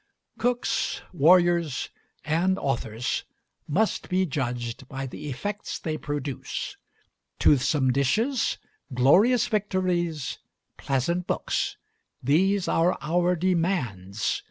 Cooks, 0.39 1.03
warriors, 1.13 1.91
and 2.25 2.57
authors 2.57 3.23
must 3.67 4.09
be 4.09 4.25
judged 4.25 4.87
by 4.89 5.05
the 5.05 5.29
effects 5.29 5.77
they 5.77 5.95
produce: 5.95 6.75
toothsome 7.37 7.93
dishes, 7.93 8.57
glorious 8.91 9.45
victories, 9.45 10.39
pleasant 10.75 11.27
books 11.27 11.77
these 12.23 12.67
are 12.67 12.97
our 12.99 13.35
demands. 13.35 14.39